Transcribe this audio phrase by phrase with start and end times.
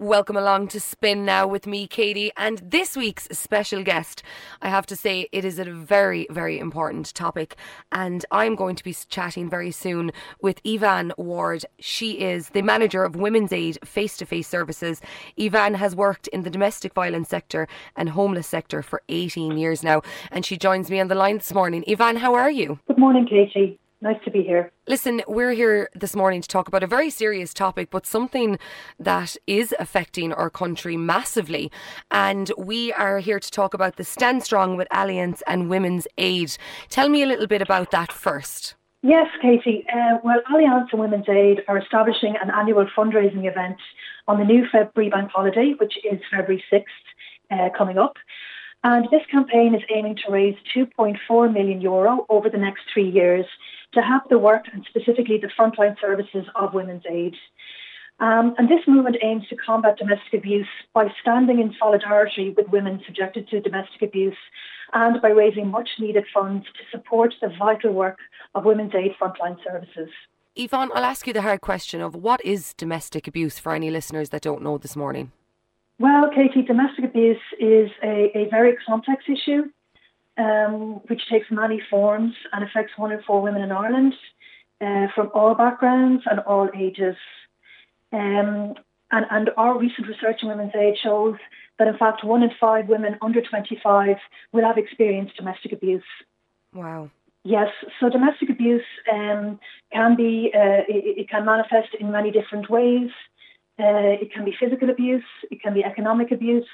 [0.00, 4.24] Welcome along to Spin Now with me, Katie, and this week's special guest.
[4.60, 7.54] I have to say, it is a very, very important topic,
[7.92, 10.10] and I'm going to be chatting very soon
[10.42, 11.64] with Evan Ward.
[11.78, 15.00] She is the manager of Women's Aid face to face services.
[15.38, 20.02] Evan has worked in the domestic violence sector and homeless sector for 18 years now,
[20.32, 21.84] and she joins me on the line this morning.
[21.86, 22.80] Evan, how are you?
[22.88, 23.78] Good morning, Katie.
[24.04, 24.70] Nice to be here.
[24.86, 28.58] Listen, we're here this morning to talk about a very serious topic, but something
[28.98, 31.72] that is affecting our country massively.
[32.10, 36.54] And we are here to talk about the Stand Strong with Allianz and Women's Aid.
[36.90, 38.74] Tell me a little bit about that first.
[39.00, 39.86] Yes, Katie.
[39.90, 43.78] Uh, well, Allianz and Women's Aid are establishing an annual fundraising event
[44.28, 46.84] on the new February bank holiday, which is February 6th,
[47.50, 48.16] uh, coming up.
[48.84, 53.46] And this campaign is aiming to raise 2.4 million euro over the next three years
[53.94, 57.34] to help the work and specifically the frontline services of Women's Aid.
[58.20, 63.00] Um, and this movement aims to combat domestic abuse by standing in solidarity with women
[63.06, 64.36] subjected to domestic abuse
[64.92, 68.18] and by raising much needed funds to support the vital work
[68.54, 70.10] of Women's Aid frontline services.
[70.56, 74.28] Yvonne, I'll ask you the hard question of what is domestic abuse for any listeners
[74.28, 75.32] that don't know this morning?
[75.98, 79.64] Well, Katie, domestic abuse is a, a very complex issue
[80.36, 84.14] um, which takes many forms and affects one in four women in Ireland
[84.80, 87.16] uh, from all backgrounds and all ages.
[88.12, 88.74] Um,
[89.10, 91.36] and, and our recent research in women's aid shows
[91.78, 94.16] that in fact one in five women under 25
[94.52, 96.02] will have experienced domestic abuse.
[96.72, 97.10] Wow.
[97.44, 97.68] Yes,
[98.00, 99.60] so domestic abuse um,
[99.92, 103.10] can be, uh, it, it, can manifest in many different ways.
[103.78, 106.68] Uh, it can be physical abuse, it can be economic abuse,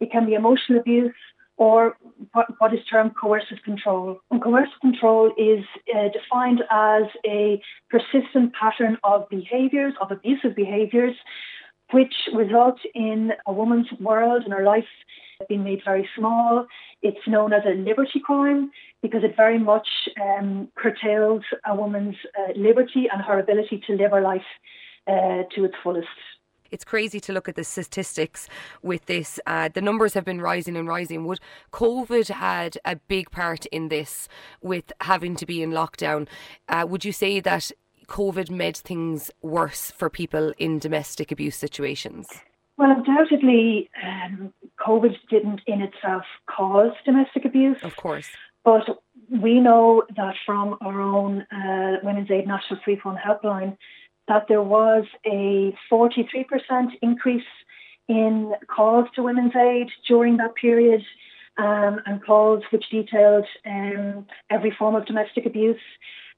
[0.00, 1.14] it can be emotional abuse,
[1.58, 1.96] or
[2.32, 4.18] what, what is termed coercive control.
[4.30, 11.16] And coercive control is uh, defined as a persistent pattern of behaviours, of abusive behaviours,
[11.90, 14.84] which result in a woman's world and her life
[15.48, 16.66] being made very small.
[17.02, 18.70] It's known as a liberty crime
[19.02, 19.88] because it very much
[20.20, 24.42] um, curtails a woman's uh, liberty and her ability to live her life
[25.06, 26.08] uh, to its fullest
[26.70, 28.48] it's crazy to look at the statistics
[28.82, 29.40] with this.
[29.46, 31.24] Uh, the numbers have been rising and rising.
[31.26, 31.40] Would
[31.72, 34.28] COVID had a big part in this
[34.60, 36.28] with having to be in lockdown?
[36.68, 37.70] Uh, would you say that
[38.06, 42.28] COVID made things worse for people in domestic abuse situations?
[42.78, 47.78] Well, undoubtedly, um, COVID didn't in itself cause domestic abuse.
[47.82, 48.28] Of course.
[48.64, 49.00] But
[49.30, 53.76] we know that from our own uh, Women's Aid National Free Phone Helpline
[54.28, 56.44] that there was a 43%
[57.02, 57.42] increase
[58.08, 61.02] in calls to Women's Aid during that period
[61.58, 65.80] um, and calls which detailed um, every form of domestic abuse.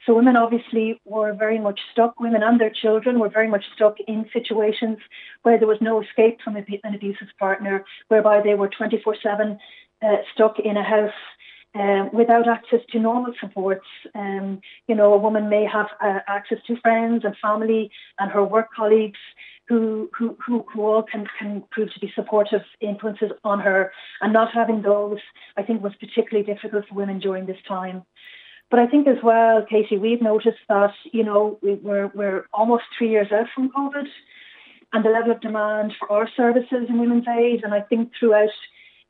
[0.07, 3.97] So women obviously were very much stuck, women and their children were very much stuck
[4.09, 4.99] in situations
[5.43, 9.59] where there was no escape from an abusive partner, whereby they were 24-7
[10.03, 11.13] uh, stuck in a house
[11.75, 13.87] um, without access to normal supports.
[14.15, 18.45] Um, you know, a woman may have uh, access to friends and family and her
[18.45, 19.19] work colleagues
[19.69, 23.93] who, who, who, who all can, can prove to be supportive influences on her.
[24.21, 25.19] And not having those,
[25.57, 28.03] I think, was particularly difficult for women during this time.
[28.69, 32.85] But I think as well, Katie, we've noticed that, you know, we, we're, we're almost
[32.97, 34.07] three years out from COVID
[34.93, 37.63] and the level of demand for our services in women's aid.
[37.63, 38.51] And I think throughout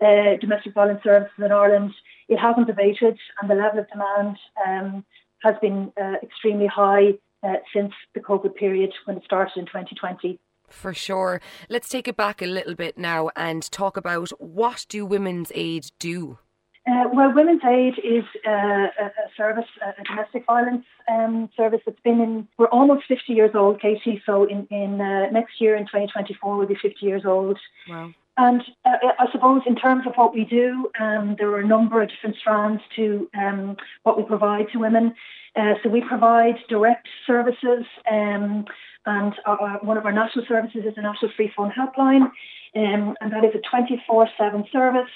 [0.03, 1.93] uh, domestic violence services in Ireland,
[2.31, 4.37] it hasn't abated and the level of demand
[4.67, 5.05] um,
[5.43, 10.39] has been uh, extremely high uh, since the COVID period when it started in 2020.
[10.69, 11.41] For sure.
[11.69, 15.91] Let's take it back a little bit now and talk about what do Women's Aid
[15.99, 16.39] do?
[16.87, 22.21] Uh, well, Women's Aid is uh, a, service, a domestic violence um, service that's been
[22.21, 26.57] in, we're almost 50 years old, Katie, so in, in uh, next year in 2024
[26.57, 27.59] we'll be 50 years old.
[27.89, 28.13] Wow.
[28.41, 32.01] And uh, I suppose in terms of what we do, um, there are a number
[32.01, 35.15] of different strands to um, what we provide to women.
[35.55, 38.65] Uh, so we provide direct services, um,
[39.05, 42.31] and our, one of our national services is the National Free Phone Helpline,
[42.77, 45.11] um, and that is a 24/7 service,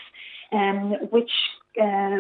[0.53, 1.33] um, which
[1.81, 2.19] uh,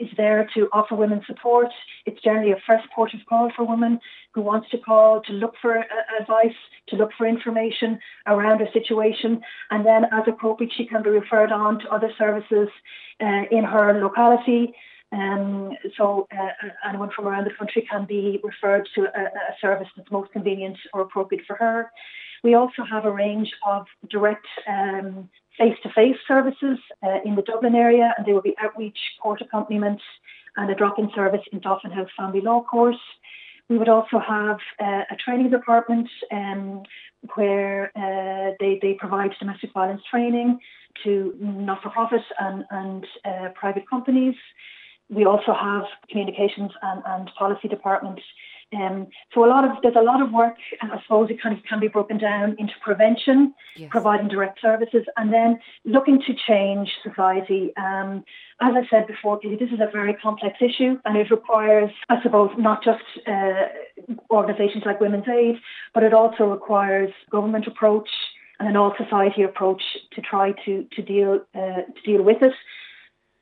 [0.00, 1.68] is there to offer women support.
[2.06, 4.00] It's generally a first port of call for women
[4.34, 5.84] who wants to call to look for uh,
[6.20, 6.56] advice,
[6.88, 11.52] to look for information around a situation, and then as appropriate, she can be referred
[11.52, 12.68] on to other services
[13.20, 14.74] uh, in her locality.
[15.12, 19.88] Um, so uh, anyone from around the country can be referred to a, a service
[19.96, 21.90] that's most convenient or appropriate for her.
[22.42, 25.28] We also have a range of direct um,
[25.60, 30.02] face-to-face services uh, in the Dublin area, and there will be outreach, court accompaniments,
[30.56, 33.00] and a drop-in service in Dolphin House Family Law Court.
[33.68, 36.82] We would also have uh, a training department um,
[37.34, 40.58] where uh, they, they provide domestic violence training
[41.04, 44.34] to not-for-profit and, and uh, private companies.
[45.08, 48.22] We also have communications and, and policy departments
[48.76, 51.56] um, so a lot of there's a lot of work, and I suppose it kind
[51.56, 53.88] of can be broken down into prevention, yes.
[53.90, 57.72] providing direct services, and then looking to change society.
[57.76, 58.24] Um,
[58.60, 62.50] as I said before, this is a very complex issue, and it requires, I suppose,
[62.58, 65.56] not just uh, organisations like Women's Aid,
[65.94, 68.08] but it also requires government approach
[68.60, 69.82] and an all society approach
[70.14, 72.52] to try to to deal uh, to deal with it.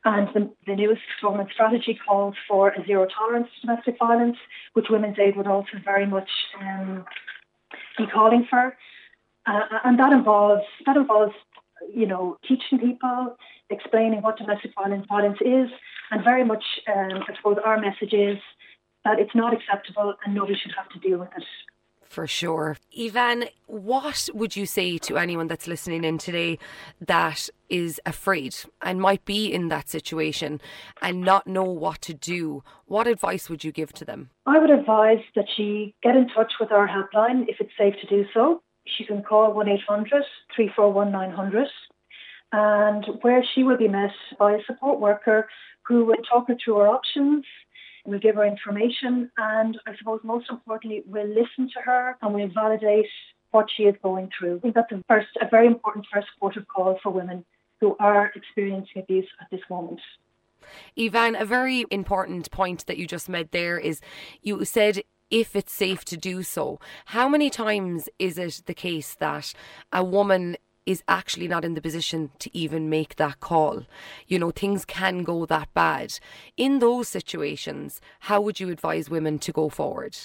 [0.04, 4.36] And the, the newest government strategy calls for a zero tolerance to domestic violence,
[4.74, 6.30] which Women's Aid would also very much
[6.60, 7.04] um,
[7.96, 8.76] be calling for.
[9.46, 11.34] Uh, and that involves that involves,
[11.92, 13.36] you know, teaching people,
[13.70, 15.68] explaining what domestic violence violence is,
[16.10, 18.38] and very much, um, I suppose, our message is
[19.04, 21.44] that it's not acceptable and nobody should have to deal with it
[22.08, 22.76] for sure.
[22.99, 26.58] Ivan, what would you say to anyone that's listening in today
[27.00, 30.60] that is afraid and might be in that situation
[31.02, 32.62] and not know what to do?
[32.87, 34.31] What advice would you give to them?
[34.46, 38.06] I would advise that she get in touch with our helpline if it's safe to
[38.06, 38.62] do so.
[38.87, 40.25] She can call 1 800
[40.56, 41.69] 341 900
[42.50, 45.49] and where she will be met by a support worker
[45.87, 47.44] who will talk her through her options
[48.08, 52.49] We'll give her information and I suppose most importantly, we'll listen to her and we'll
[52.49, 53.05] validate
[53.50, 54.56] what she is going through.
[54.56, 57.44] I think that's a, first, a very important first supportive call for women
[57.81, 60.00] who are experiencing abuse at this moment.
[60.99, 64.00] Ivan, a very important point that you just made there is
[64.40, 66.81] you said if it's safe to do so.
[67.06, 69.52] How many times is it the case that
[69.93, 70.56] a woman
[70.88, 73.85] is actually not in the position to even make that call.
[74.26, 76.19] You know, things can go that bad.
[76.56, 80.17] In those situations, how would you advise women to go forward?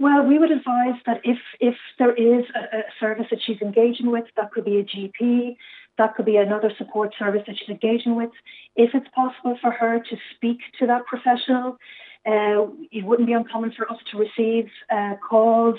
[0.00, 4.10] Well, we would advise that if if there is a, a, service that she's engaging
[4.10, 5.56] with, that could be a GP,
[5.98, 8.30] that could be another support service that she's engaging with.
[8.76, 11.76] If it's possible for her to speak to that professional,
[12.24, 15.78] uh, it wouldn't be uncommon for us to receive uh, calls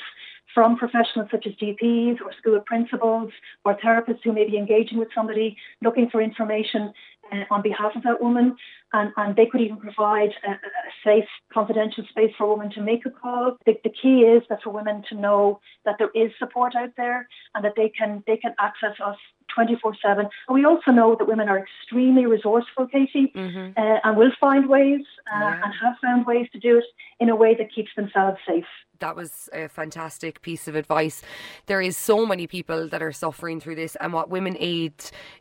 [0.60, 3.32] from professionals such as GPs or school principals
[3.64, 6.92] or therapists who may be engaging with somebody looking for information
[7.32, 8.58] uh, on behalf of that woman.
[8.92, 12.82] And, and they could even provide a, a, safe, confidential space for a woman to
[12.82, 13.56] make a call.
[13.66, 17.30] The, the key is that for women to know that there is support out there
[17.56, 19.16] and that they can they can access us
[19.54, 20.26] 24 7.
[20.48, 23.80] And we also know that women are extremely resourceful, Katie, mm-hmm.
[23.80, 25.02] uh, and will find ways
[25.34, 25.62] uh, yeah.
[25.64, 26.86] and have found ways to do it
[27.20, 28.66] in a way that keeps themselves safe
[29.00, 31.22] that was a fantastic piece of advice.
[31.66, 34.94] There is so many people that are suffering through this, and what Women Aid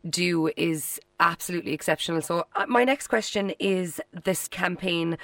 [0.09, 2.23] do is absolutely exceptional.
[2.23, 5.19] So, uh, my next question is this campaign.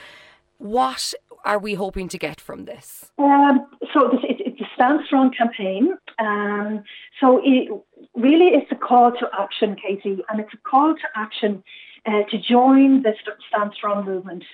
[0.58, 1.14] What
[1.44, 3.12] are we hoping to get from this?
[3.19, 5.94] Um, so, this, it, it's a Stand Strong campaign.
[6.19, 6.82] Um,
[7.20, 7.70] so, it,
[8.14, 11.62] really, it's a call to action, Katie, and it's a call to action
[12.06, 13.14] uh, to join the
[13.49, 14.44] Stand Strong movement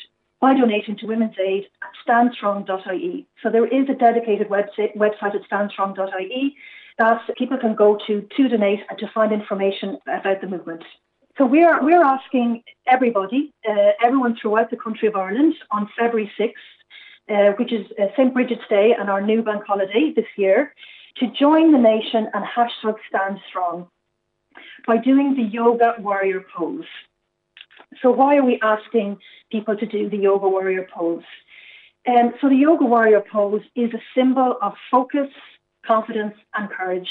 [0.41, 3.27] by donating to Women's Aid at standstrong.ie.
[3.43, 6.57] So there is a dedicated website, website at standstrong.ie
[6.99, 10.85] that people can go to to donate and to find information about the movement.
[11.39, 16.31] So we are we're asking everybody, uh, everyone throughout the country of Ireland, on February
[16.39, 16.53] 6th,
[17.31, 20.75] uh, which is uh, St Bridget's Day and our new bank holiday this year,
[21.17, 23.89] to join the nation and hashtag Stand Strong
[24.87, 26.85] by doing the yoga warrior pose.
[28.03, 29.19] So why are we asking
[29.51, 31.25] people to do the yoga warrior pose?
[32.07, 35.29] Um, so the yoga warrior pose is a symbol of focus,
[35.85, 37.11] confidence, and courage.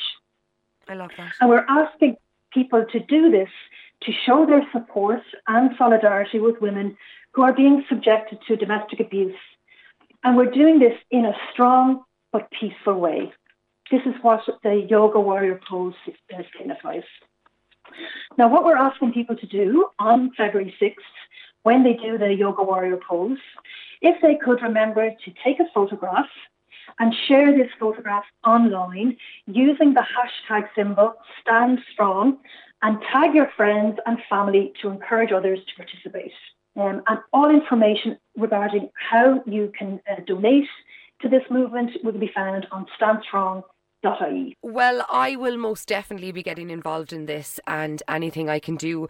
[0.88, 1.33] I love that.
[1.39, 2.17] And we're asking
[2.51, 3.50] people to do this
[4.01, 6.97] to show their support and solidarity with women
[7.33, 9.35] who are being subjected to domestic abuse.
[10.23, 13.31] And we're doing this in a strong but peaceful way.
[13.91, 15.96] This is what the yoga warrior pose
[16.58, 17.03] signifies.
[18.38, 20.93] Now, what we're asking people to do on February 6th,
[21.63, 23.39] when they do the Yoga Warrior pose,
[24.01, 26.29] if they could remember to take a photograph
[27.00, 29.17] and share this photograph online
[29.48, 32.38] using the hashtag symbol Stand Strong
[32.81, 36.31] and tag your friends and family to encourage others to participate.
[36.77, 40.69] Um, and all information regarding how you can uh, donate
[41.22, 43.63] to this movement will be found on standstrong.com
[44.61, 49.09] well, I will most definitely be getting involved in this and anything I can do.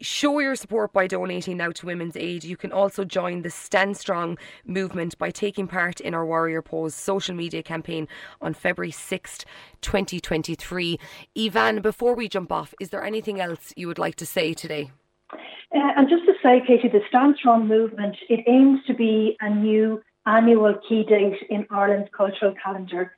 [0.00, 2.42] Show your support by donating now to Women's Aid.
[2.42, 6.94] You can also join the Stand Strong movement by taking part in our Warrior Pose
[6.94, 8.08] social media campaign
[8.40, 9.44] on February 6th,
[9.82, 10.98] 2023.
[11.38, 14.90] Ivan, before we jump off, is there anything else you would like to say today?
[15.32, 19.50] Uh, and just to say, Katie, the Stand Strong movement, it aims to be a
[19.50, 23.12] new annual key date in Ireland's cultural calendar,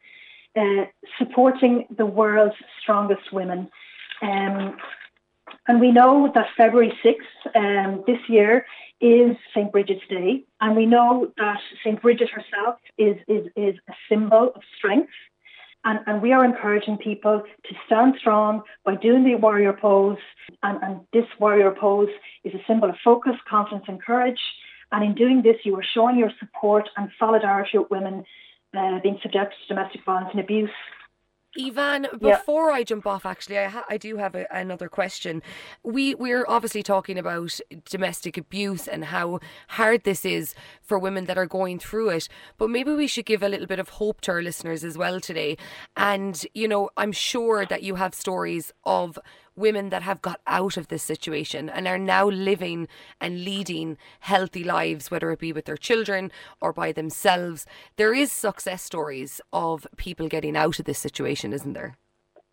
[0.56, 0.84] uh,
[1.18, 3.70] supporting the world's strongest women.
[4.20, 4.76] Um,
[5.68, 8.66] and we know that February 6th um, this year
[9.00, 9.70] is St.
[9.70, 10.44] Bridget's Day.
[10.60, 12.00] And we know that St.
[12.00, 15.10] Bridget herself is, is, is a symbol of strength.
[15.84, 20.18] And, and we are encouraging people to stand strong by doing the warrior pose.
[20.62, 22.10] And, and this warrior pose
[22.44, 24.40] is a symbol of focus, confidence, and courage.
[24.92, 28.24] And in doing this, you are showing your support and solidarity with women
[28.76, 30.70] uh, being subjected to domestic violence and abuse.
[31.60, 32.76] Ivan, before yeah.
[32.76, 35.42] I jump off, actually, I, ha- I do have a, another question.
[35.82, 37.60] We we're obviously talking about
[37.90, 42.70] domestic abuse and how hard this is for women that are going through it, but
[42.70, 45.58] maybe we should give a little bit of hope to our listeners as well today.
[45.94, 49.18] And you know, I'm sure that you have stories of
[49.56, 52.88] women that have got out of this situation and are now living
[53.20, 56.30] and leading healthy lives, whether it be with their children
[56.60, 57.66] or by themselves.
[57.96, 61.96] There is success stories of people getting out of this situation, isn't there?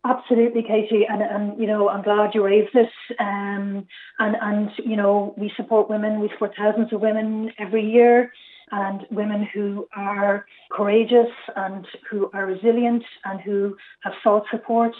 [0.02, 2.88] Absolutely, Katie, and, and you know I'm glad you raised this.
[3.18, 3.86] Um,
[4.18, 6.20] and and you know we support women.
[6.20, 8.32] We support thousands of women every year,
[8.70, 14.94] and women who are courageous and who are resilient and who have sought support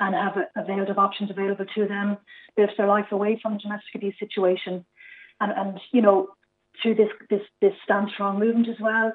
[0.00, 2.18] and have availed of options available to them,
[2.56, 4.84] built their life away from domestic abuse situation.
[5.40, 6.28] And, and you know,
[6.82, 9.12] through this, this, this Stand Strong movement as well.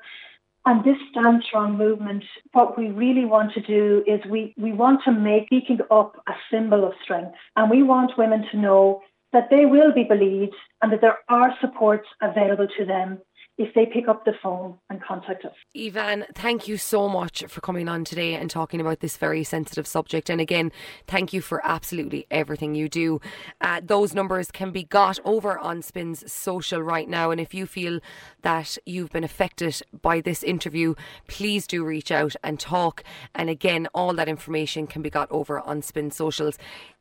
[0.66, 5.02] And this Stand Strong movement, what we really want to do is we, we want
[5.06, 7.36] to make speaking up a symbol of strength.
[7.56, 9.02] And we want women to know
[9.34, 13.20] that they will be believed and that there are supports available to them
[13.58, 15.54] if they pick up the phone and contact us.
[15.78, 19.86] Ivan, thank you so much for coming on today and talking about this very sensitive
[19.86, 20.30] subject.
[20.30, 20.72] And again,
[21.08, 23.22] thank you for absolutely everything you do.
[23.60, 27.30] Uh, those numbers can be got over on Spins Social right now.
[27.30, 28.00] And if you feel
[28.42, 30.96] that you've been affected by this interview,
[31.28, 33.04] please do reach out and talk.
[33.36, 36.58] And again, all that information can be got over on Spin Socials.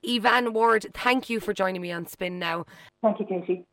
[0.07, 2.67] Ivan Ward, thank you for joining me on Spin now.
[3.03, 3.67] Thank you, Katie.